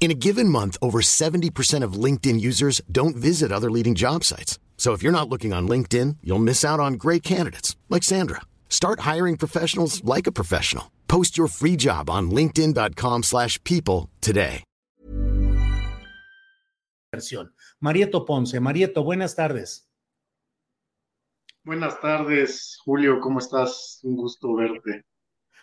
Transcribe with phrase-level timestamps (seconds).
[0.00, 4.58] In a given month, over 70% of LinkedIn users don't visit other leading job sites.
[4.78, 8.42] So if you're not looking on LinkedIn, you'll miss out on great candidates like Sandra.
[8.70, 10.92] Start hiring professionals like a professional.
[11.08, 14.62] Post your free job on linkedin.com/people slash people today.
[17.80, 19.88] Marieto Ponce, Marieto, buenas tardes.
[21.64, 24.00] Buenas tardes, Julio, ¿cómo estás?
[24.02, 25.07] Un gusto verte.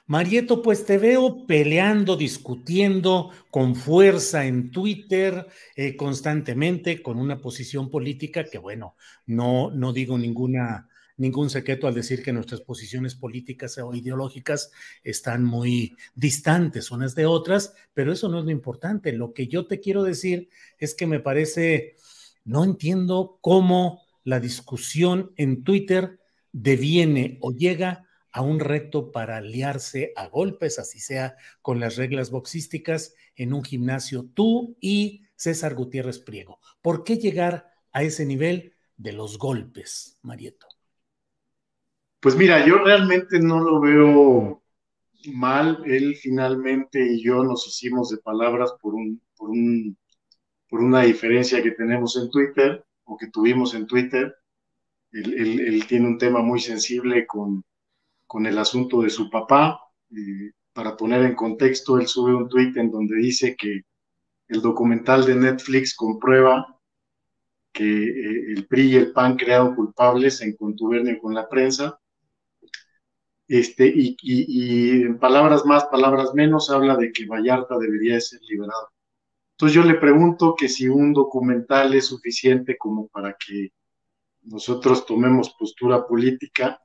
[0.07, 7.89] Marieto, pues te veo peleando, discutiendo con fuerza en Twitter eh, constantemente con una posición
[7.89, 8.95] política que, bueno,
[9.25, 14.71] no, no digo ninguna, ningún secreto al decir que nuestras posiciones políticas o ideológicas
[15.03, 19.11] están muy distantes unas de otras, pero eso no es lo importante.
[19.11, 21.95] Lo que yo te quiero decir es que me parece,
[22.43, 26.19] no entiendo cómo la discusión en Twitter
[26.51, 28.04] deviene o llega
[28.35, 33.63] a un reto para aliarse a golpes, así sea con las reglas boxísticas, en un
[33.63, 36.59] gimnasio tú y César Gutiérrez Priego.
[36.81, 40.67] ¿Por qué llegar a ese nivel de los golpes, Marieto?
[42.19, 44.61] Pues mira, yo realmente no lo veo
[45.31, 45.81] mal.
[45.85, 49.97] Él finalmente y yo nos hicimos de palabras por, un, por, un,
[50.67, 54.35] por una diferencia que tenemos en Twitter o que tuvimos en Twitter.
[55.13, 57.63] Él, tiene un tema muy sensible con
[58.27, 59.79] con el asunto de su papá.
[60.11, 63.81] Eh, para poner en contexto, él sube un tuit en donde dice que
[64.47, 66.79] el documental de Netflix comprueba
[67.71, 71.99] que eh, el PRI y el PAN crearon culpables en contubernio con la prensa.
[73.47, 78.89] Este, y, y, en palabras más, palabras menos, habla de que Vallarta debería ser liberado.
[79.51, 83.71] Entonces yo le pregunto que si un documental es suficiente como para que
[84.41, 86.79] nosotros tomemos postura política,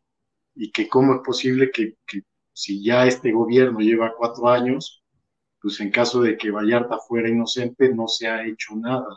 [0.55, 1.97] y que cómo es posible que,
[2.53, 5.03] si ya este gobierno lleva cuatro años,
[5.61, 9.09] pues en caso de que Vallarta fuera inocente no se ha hecho nada.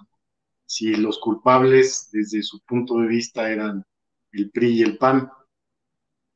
[0.66, 3.86] Si los culpables desde su punto de vista eran
[4.32, 5.30] el PRI y el PAN.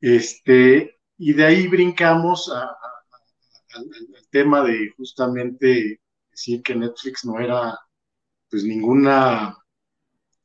[0.00, 2.68] Este, y de ahí brincamos al,
[4.30, 7.78] tema de justamente decir que Netflix no era
[8.50, 9.56] pues ninguna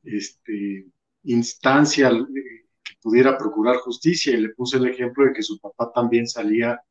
[0.04, 0.86] este,
[1.24, 2.12] instancia
[3.02, 6.82] pudiera procurar justicia y le puse el ejemplo de que su papá también salía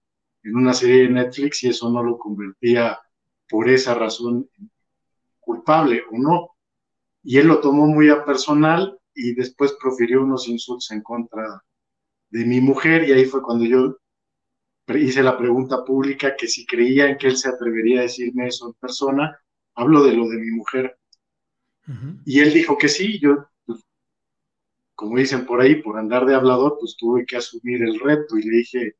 [0.43, 2.99] en una serie de Netflix y eso no lo convertía
[3.49, 4.49] por esa razón
[5.41, 6.51] culpable o no.
[7.23, 11.63] Y él lo tomó muy a personal y después profirió unos insultos en contra
[12.31, 13.99] de mi mujer y ahí fue cuando yo
[14.89, 18.69] hice la pregunta pública que si creía en que él se atrevería a decirme eso
[18.69, 19.39] en persona,
[19.75, 20.99] hablo de lo de mi mujer.
[21.87, 22.23] Uh -huh.
[22.25, 23.49] Y él dijo que sí, yo
[25.03, 28.43] como dicen por ahí, por andar de hablador, pues tuve que asumir el reto y
[28.43, 28.95] le dije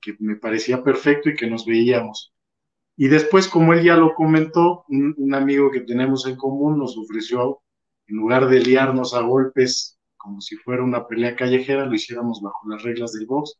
[0.00, 2.32] que me parecía perfecto y que nos veíamos.
[2.96, 7.60] Y después, como él ya lo comentó, un, amigo que tenemos en común nos ofreció,
[8.06, 12.68] en lugar de liarnos a golpes como si fuera una pelea callejera, lo hiciéramos bajo
[12.68, 13.58] las reglas del box.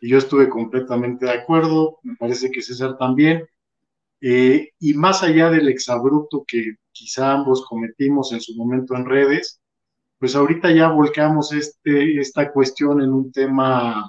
[0.00, 3.48] Y yo estuve completamente de acuerdo, me parece que César también.
[4.20, 9.60] Eh, y más allá del exabrupto que quizá ambos cometimos en su momento en redes,
[10.22, 14.08] pues ahorita ya volcamos este, esta cuestión en un tema,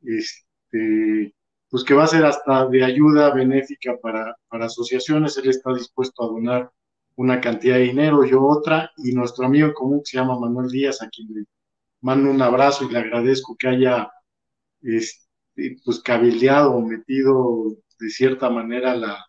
[0.00, 1.34] este,
[1.68, 5.36] pues que va a ser hasta de ayuda benéfica para, para asociaciones.
[5.38, 6.70] Él está dispuesto a donar
[7.16, 10.68] una cantidad de dinero, yo otra, y nuestro amigo en común que se llama Manuel
[10.68, 11.44] Díaz, a quien le
[12.02, 14.12] mando un abrazo y le agradezco que haya
[14.80, 19.26] este, pues cabildeado o metido de cierta manera la,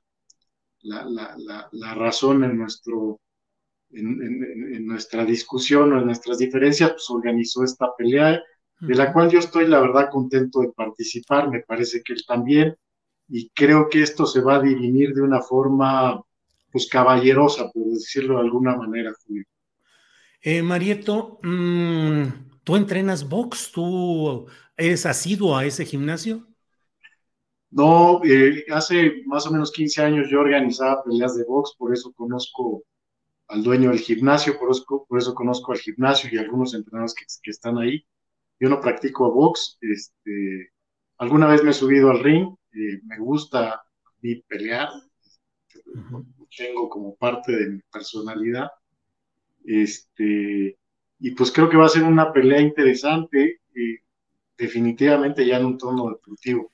[0.83, 3.19] la, la, la, la razón en nuestro
[3.93, 8.41] en, en, en, nuestra discusión o en nuestras diferencias, pues organizó esta pelea,
[8.79, 12.75] de la cual yo estoy, la verdad, contento de participar, me parece que él también,
[13.29, 16.21] y creo que esto se va a dirimir de una forma,
[16.71, 19.45] pues, caballerosa, por decirlo de alguna manera, Julio.
[20.41, 22.23] Eh, Marieto, mm,
[22.65, 23.71] ¿tú entrenas box?
[23.71, 26.45] ¿Tú eres asiduo a ese gimnasio?
[27.71, 32.11] No, eh, hace más o menos 15 años yo organizaba peleas de box, por eso
[32.13, 32.83] conozco
[33.53, 37.51] al dueño del gimnasio, por eso, por eso conozco al gimnasio y algunos entrenadores que,
[37.51, 38.03] están ahí.
[38.59, 40.71] Yo no practico box, este,
[41.17, 43.83] alguna vez me he subido al ring, eh, me gusta
[44.21, 44.89] mi pelear,
[46.57, 48.69] tengo como parte de mi personalidad,
[49.65, 50.79] este,
[51.19, 53.99] y pues creo que va a ser una pelea interesante, eh,
[54.57, 56.72] definitivamente ya en un tono deportivo.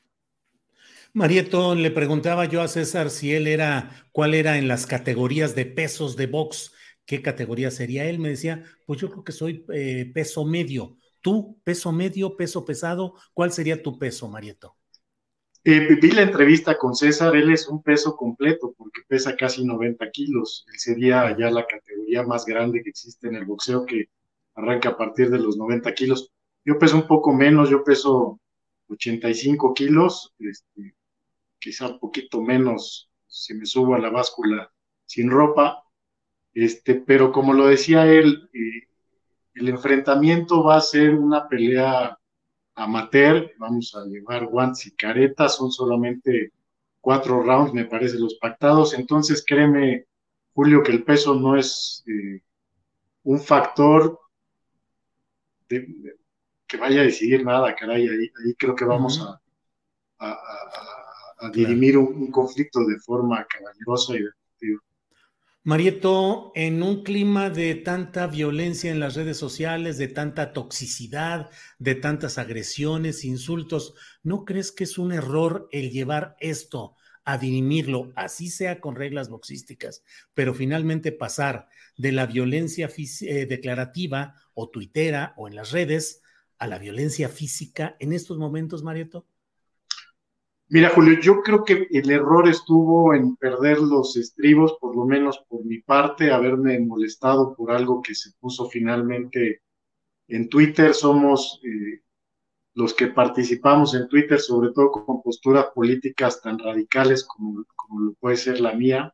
[1.13, 5.65] Marieto, le preguntaba yo a César si él era, cuál era en las categorías de
[5.65, 6.73] pesos de box,
[7.05, 8.05] qué categoría sería.
[8.05, 10.97] Él me decía, pues yo creo que soy eh, peso medio.
[11.21, 13.15] ¿Tú, peso medio, peso pesado?
[13.33, 14.77] ¿Cuál sería tu peso, Marieto?
[15.63, 20.09] Eh, vi la entrevista con César, él es un peso completo porque pesa casi 90
[20.11, 20.65] kilos.
[20.71, 24.09] Él sería ya la categoría más grande que existe en el boxeo que
[24.55, 26.31] arranca a partir de los 90 kilos.
[26.63, 28.39] Yo peso un poco menos, yo peso
[28.87, 30.95] 85 kilos, este,
[31.59, 34.71] quizá un poquito menos si me subo a la báscula
[35.05, 35.83] sin ropa,
[36.53, 38.87] este, pero como lo decía él, eh,
[39.53, 42.17] el enfrentamiento va a ser una pelea
[42.75, 46.53] amateur, vamos a llevar guantes y caretas, son solamente
[47.01, 50.05] cuatro rounds, me parece, los pactados, entonces créeme,
[50.53, 52.41] Julio, que el peso no es eh,
[53.23, 54.19] un factor
[55.67, 59.39] que vaya a decidir nada, caray, ahí, ahí creo que vamos a,
[60.25, 60.98] a
[61.53, 64.81] dirimir un, conflicto de forma caballerosa y deportiva.
[65.63, 71.95] Marieto, en un clima de tanta violencia en las redes sociales, de tanta toxicidad, de
[71.95, 73.93] tantas agresiones, insultos,
[74.23, 76.95] ¿no crees que es un error el llevar esto
[77.25, 80.03] a dirimirlo, así sea con reglas boxísticas,
[80.33, 86.23] pero finalmente pasar de la violencia eh, declarativa o tuitera o en las redes
[86.57, 89.27] a la violencia física en estos momentos, Marieto?
[90.71, 95.43] Mira, Julio, yo creo que el error estuvo en perder los estribos, por lo menos
[95.49, 99.63] por mi parte, haberme molestado por algo que se puso finalmente
[100.27, 100.93] en Twitter.
[100.93, 102.01] Somos eh,
[102.75, 107.65] los que participamos en Twitter, sobre todo con posturas políticas tan radicales como,
[107.99, 109.11] lo puede ser la mía.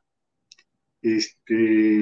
[1.01, 2.01] Este.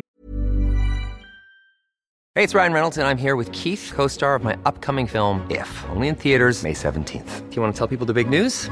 [2.33, 5.69] Hey, it's Ryan Reynolds, and I'm here with Keith, co-star of my upcoming film, If,
[5.91, 7.47] only in theaters May 17th.
[7.49, 8.71] Do you want to tell people the big news?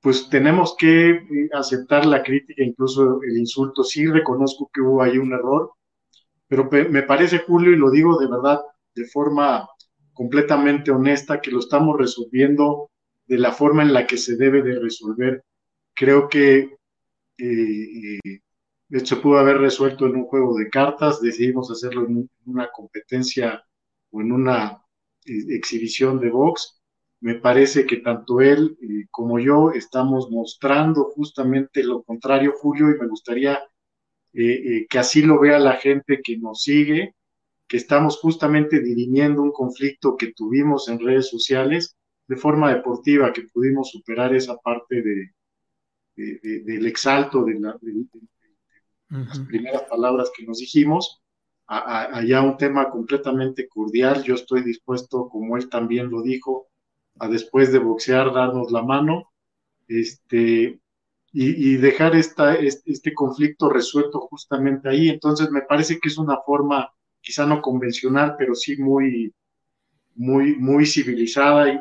[0.00, 3.84] Pues tenemos que eh, aceptar la crítica, incluso el insulto.
[3.84, 5.72] Sí reconozco que hubo ahí un error,
[6.48, 8.60] pero me parece, Julio, y lo digo de verdad,
[8.94, 9.68] de forma
[10.12, 12.90] completamente honesta, que lo estamos resolviendo
[13.26, 15.44] de la forma en la que se debe de resolver.
[15.94, 16.76] Creo que
[17.38, 18.40] eh, eh
[19.04, 23.62] se pudo haber resuelto en un juego de cartas, decidimos hacerlo en una competencia
[24.10, 24.82] o en una
[25.26, 26.79] eh, exhibición de box
[27.20, 32.98] me parece que tanto él eh, como yo estamos mostrando justamente lo contrario, Julio, y
[32.98, 33.56] me gustaría
[34.32, 37.14] eh, eh, que así lo vea la gente que nos sigue,
[37.68, 41.96] que estamos justamente dirimiendo un conflicto que tuvimos en redes sociales
[42.26, 45.32] de forma deportiva, que pudimos superar esa parte de,
[46.16, 51.20] del exalto de, las primeras palabras que nos dijimos,
[51.66, 54.22] allá un tema completamente cordial.
[54.22, 56.69] Yo estoy dispuesto, como él también lo dijo,
[57.20, 59.30] a después de boxear darnos la mano
[59.86, 60.80] este,
[61.32, 65.08] y, dejar esta, este, conflicto resuelto justamente ahí.
[65.08, 69.32] Entonces me parece que es una forma quizá no convencional, pero sí muy,
[70.14, 71.78] muy, muy civilizada y,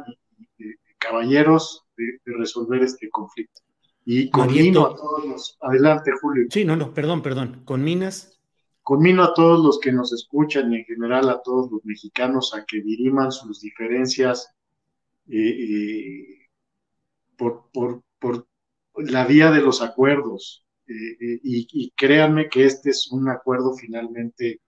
[0.57, 3.61] de, caballeros de, resolver este conflicto.
[4.05, 6.47] Y conmino a todos los, adelante Julio.
[6.49, 8.39] Sí, no, no, perdón, perdón, con Minas.
[8.83, 12.65] Conmino a todos los que nos escuchan y en general a todos los mexicanos a
[12.65, 14.53] que diriman sus diferencias
[17.37, 18.45] por,
[18.95, 20.65] la vía de los acuerdos.
[20.87, 24.59] y, y créanme que este es un acuerdo finalmente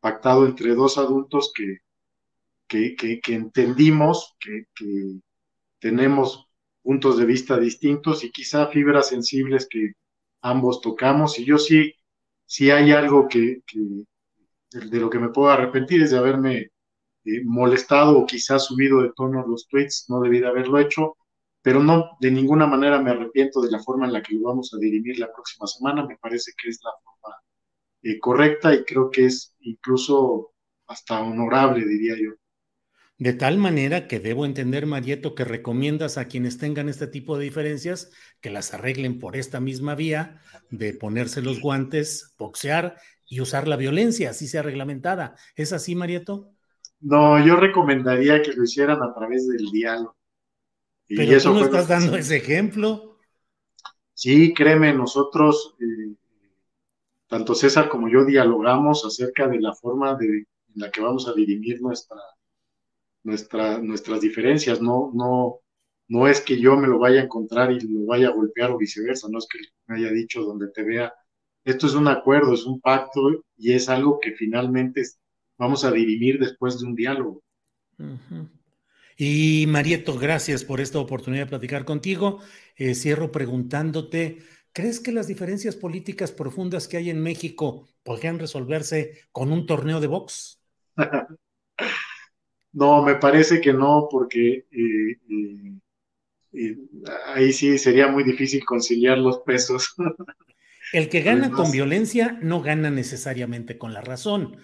[0.00, 1.80] pactado entre dos adultos que,
[2.68, 4.66] que, entendimos que,
[5.78, 6.46] tenemos
[6.82, 9.92] puntos de vista distintos y quizá fibras sensibles que
[10.42, 11.38] ambos tocamos.
[11.38, 11.94] Y yo sí,
[12.46, 13.62] sí hay algo que,
[14.70, 16.70] de lo que me puedo arrepentir es de haberme
[17.26, 21.16] eh, molestado o quizá subido de tono los tweets, no debí de haberlo hecho,
[21.62, 24.72] pero no, de ninguna manera me arrepiento de la forma en la que lo vamos
[24.72, 27.36] a dirimir la próxima semana, me parece que es la forma
[28.02, 30.52] eh, correcta y creo que es incluso
[30.86, 32.34] hasta honorable, diría yo.
[33.18, 37.44] De tal manera que debo entender, Marieto, que recomiendas a quienes tengan este tipo de
[37.44, 43.68] diferencias que las arreglen por esta misma vía de ponerse los guantes, boxear y usar
[43.68, 45.34] la violencia, así sea reglamentada.
[45.56, 46.55] ¿Es así, Marieto?
[47.00, 50.16] No, yo recomendaría que lo hicieran a través del diálogo.
[51.08, 53.18] Y Pero eso tú no estás dando ese ejemplo.
[54.14, 56.14] Sí, créeme, nosotros, eh,
[57.26, 61.34] tanto César como yo, dialogamos acerca de la forma de, en la que vamos a
[61.34, 62.16] dirimir nuestra
[63.26, 65.58] nuestra, nuestras diferencias, no, no,
[66.08, 68.78] no es que yo me lo vaya a encontrar y lo vaya a golpear o
[68.78, 71.12] viceversa, no es que me haya dicho donde te vea.
[71.64, 73.20] Esto es un acuerdo, es un pacto
[73.56, 75.02] y es algo que finalmente
[75.58, 77.42] vamos a dirimir después de un diálogo.
[79.16, 82.40] Y Marieto, gracias por esta oportunidad de platicar contigo.
[82.76, 84.38] Eh, cierro preguntándote,
[84.72, 90.00] ¿crees que las diferencias políticas profundas que hay en México podrían resolverse con un torneo
[90.00, 90.60] de box?
[92.72, 95.16] No, me parece que no, porque eh,
[96.52, 96.76] eh,
[97.24, 99.94] ahí sí sería muy difícil conciliar los pesos.
[100.92, 104.58] El que gana con violencia no gana necesariamente con la razón.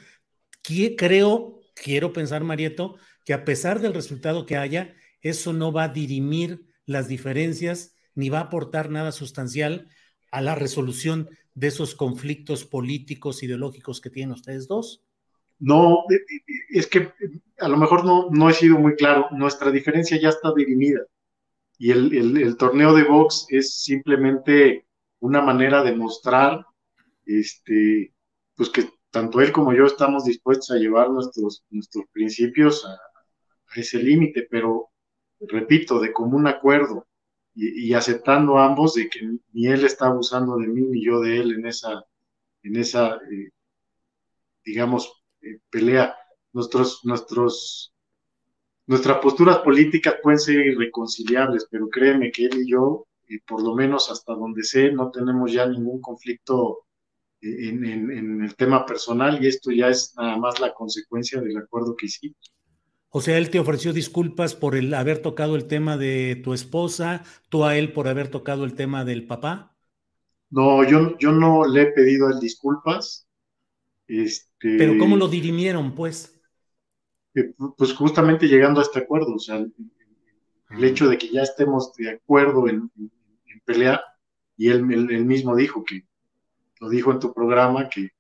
[0.63, 5.89] Creo, quiero pensar, Marieto, que a pesar del resultado que haya, eso no va a
[5.89, 9.89] dirimir las diferencias ni va a aportar nada sustancial
[10.31, 15.05] a la resolución de esos conflictos políticos, ideológicos que tienen ustedes dos.
[15.59, 16.05] No,
[16.71, 17.13] es que
[17.59, 21.03] a lo mejor no, no he sido muy claro, nuestra diferencia ya está dirimida
[21.83, 24.87] y el, torneo de box es simplemente
[25.19, 26.65] una manera de mostrar
[27.27, 28.15] este,
[28.55, 32.99] pues que tanto él como yo estamos dispuestos a llevar nuestros, nuestros principios a,
[33.75, 34.91] ese límite, pero
[35.41, 37.07] repito, de común acuerdo
[37.55, 39.21] y, aceptando ambos de que
[39.53, 42.05] ni él está abusando de mí ni yo de él en esa,
[42.63, 43.51] en esa eh,
[44.65, 46.15] digamos, eh, pelea.
[46.53, 47.95] Nuestros, nuestros,
[48.87, 53.75] nuestras posturas políticas pueden ser irreconciliables, pero créeme que él y yo, y por lo
[53.75, 56.81] menos hasta donde sé, no tenemos ya ningún conflicto
[57.43, 62.07] en, el tema personal y esto ya es nada más la consecuencia del acuerdo que
[62.07, 62.55] hicimos.
[63.11, 67.25] O sea, él te ofreció disculpas por el haber tocado el tema de tu esposa,
[67.51, 69.77] tú a él por haber tocado el tema del papá.
[70.49, 73.29] No, yo, yo no le he pedido a él disculpas.
[74.07, 76.41] Este, Pero ¿cómo lo dirimieron, pues?
[77.35, 79.73] Eh, pues justamente llegando a este acuerdo, o sea, el,
[80.69, 80.79] ah.
[80.81, 82.91] hecho de que ya estemos de acuerdo en,
[83.65, 84.03] pelear,
[84.57, 86.07] y él, mismo dijo que,
[86.83, 88.11] lo dijo en tu programa, que,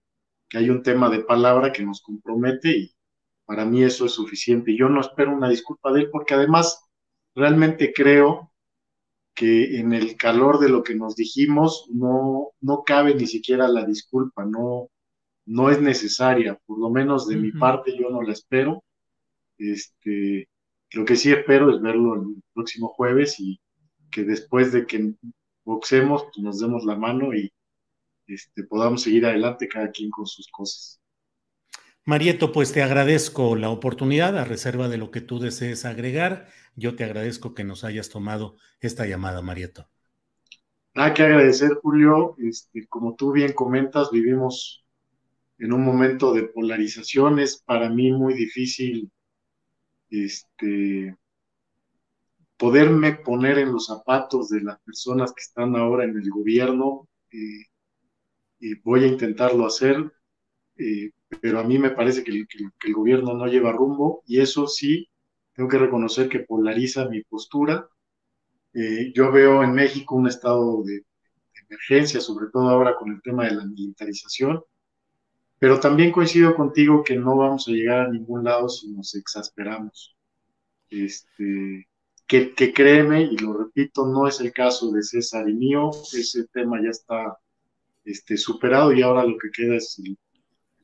[0.49, 2.95] que, hay un tema de palabra que nos compromete y
[3.45, 4.76] para mí eso es suficiente.
[4.76, 6.81] Yo no espero una disculpa de él porque además
[7.35, 8.52] realmente creo
[9.35, 13.85] que en el calor de lo que nos dijimos no, no cabe ni siquiera la
[13.85, 14.90] disculpa, no,
[15.45, 18.85] no es necesaria, por lo menos de mi parte yo no la espero.
[19.59, 20.49] Este,
[20.92, 23.61] lo que sí espero es verlo el próximo jueves y
[24.09, 25.14] que después de que
[25.64, 27.52] boxemos pues nos demos la mano y
[28.26, 31.00] este, podamos seguir adelante cada quien con sus cosas.
[32.05, 36.49] Marieto, pues te agradezco la oportunidad, a reserva de lo que tú desees agregar.
[36.75, 39.88] Yo te agradezco que nos hayas tomado esta llamada, Marieto.
[40.95, 42.35] Nada que agradecer, Julio.
[42.38, 44.85] Este, como tú bien comentas, vivimos
[45.59, 47.38] en un momento de polarización.
[47.38, 49.11] Es para mí muy difícil
[50.11, 51.17] este,
[52.57, 57.09] poderme poner en los zapatos de las personas que están ahora en el gobierno.
[58.85, 60.12] Voy a intentarlo hacer,
[60.76, 65.09] eh, pero a mí me parece que el, gobierno no lleva rumbo y eso sí,
[65.54, 67.88] tengo que reconocer que polariza mi postura.
[68.75, 71.04] Eh, yo veo en México un estado de
[71.69, 74.62] emergencia, sobre todo ahora con el tema de la militarización,
[75.59, 80.16] pero también coincido contigo que no vamos a llegar a ningún lado si nos exasperamos.
[80.90, 81.88] Este,
[82.26, 86.47] que, que, créeme, y lo repito, no es el caso de César y mío, ese
[86.49, 87.38] tema ya está
[88.04, 90.16] este, superado y ahora lo que queda es el,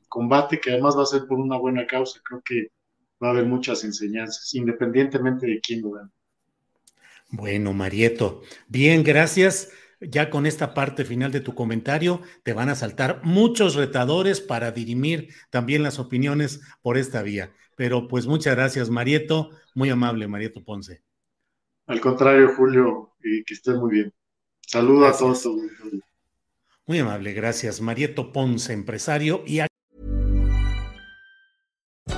[0.09, 2.19] combate, que además va a ser por una buena causa.
[2.23, 2.71] Creo que
[3.23, 6.09] va a haber muchas enseñanzas, independientemente de quién lo gane.
[7.29, 9.71] Bueno, Marieto, bien, gracias.
[10.01, 14.71] Ya con esta parte final de tu comentario, te van a saltar muchos retadores para
[14.71, 17.53] dirimir también las opiniones por esta vía.
[17.75, 19.51] Pero pues muchas gracias, Marieto.
[19.75, 21.03] Muy amable, Marieto Ponce.
[21.87, 24.13] Al contrario, Julio, y que estés muy bien.
[24.61, 25.47] Saludos a todos.
[26.89, 27.81] Muy amable, gracias.
[27.81, 29.59] Marieto Ponce, empresario y